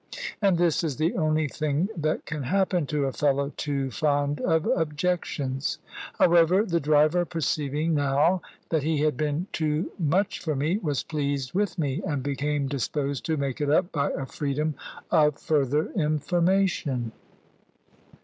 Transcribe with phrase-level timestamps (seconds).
[0.41, 4.65] And this is the only thing that can happen to a fellow too fond of
[4.65, 5.77] objections.
[6.17, 11.53] However, the driver, perceiving now that he had been too much for me, was pleased
[11.53, 14.73] with me, and became disposed to make it up by a freedom
[15.11, 17.11] of further information.